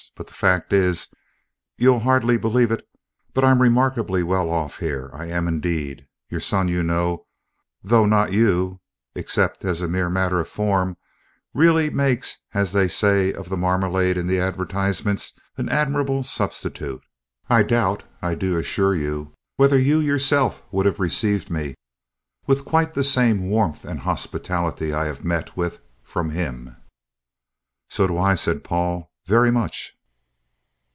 [0.15, 1.07] But the fact, is,
[1.77, 2.87] you'll hardly believe it,
[3.35, 5.09] but I'm remarkably well off here.
[5.13, 6.05] I am indeed.
[6.29, 7.25] Your son, you know,
[7.83, 8.81] though not you
[9.15, 10.97] (except as a mere matter of form),
[11.55, 17.01] really makes, as they say of the marmalade in the advertisements, an admirable substitute.
[17.49, 21.75] I doubt, I do assure you, whether you yourself would have received me
[22.47, 26.75] with quite the same warmth and hospitality I have met with from him."
[27.89, 29.93] "So do I," said Paul; "very much."